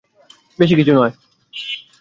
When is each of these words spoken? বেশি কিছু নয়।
বেশি 0.59 0.73
কিছু 0.75 0.91
নয়। 0.93 1.13